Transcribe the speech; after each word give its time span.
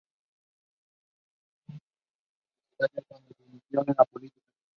Fue 2.75 2.87
en 2.87 2.91
su 2.91 2.99
etapa 2.99 3.01
universitaria 3.01 3.03
cuando 3.07 3.27
se 3.37 3.43
inició 3.43 3.81
en 3.87 3.95
la 3.95 4.05
política. 4.05 4.41